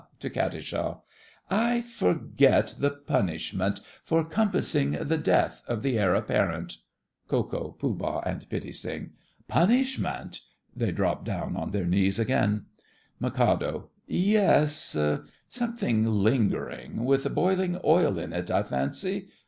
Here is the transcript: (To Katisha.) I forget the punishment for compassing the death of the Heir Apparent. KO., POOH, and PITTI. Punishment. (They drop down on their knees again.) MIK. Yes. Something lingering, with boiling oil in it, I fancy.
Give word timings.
(To 0.21 0.31
Katisha.) 0.31 0.97
I 1.51 1.81
forget 1.81 2.73
the 2.79 2.89
punishment 2.89 3.81
for 4.03 4.23
compassing 4.23 4.93
the 4.93 5.19
death 5.19 5.61
of 5.67 5.83
the 5.83 5.99
Heir 5.99 6.15
Apparent. 6.15 6.77
KO., 7.27 7.43
POOH, 7.43 8.23
and 8.25 8.49
PITTI. 8.49 9.11
Punishment. 9.47 10.41
(They 10.75 10.91
drop 10.91 11.23
down 11.23 11.55
on 11.55 11.69
their 11.69 11.85
knees 11.85 12.17
again.) 12.17 12.65
MIK. 13.19 13.61
Yes. 14.07 14.97
Something 15.49 16.07
lingering, 16.07 17.05
with 17.05 17.35
boiling 17.35 17.79
oil 17.83 18.17
in 18.17 18.33
it, 18.33 18.49
I 18.49 18.63
fancy. 18.63 19.27